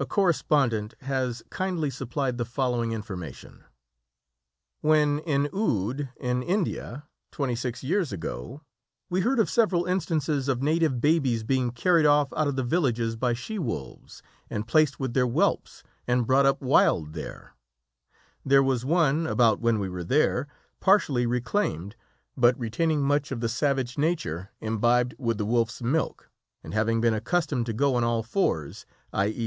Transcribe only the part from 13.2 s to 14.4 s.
she wolves,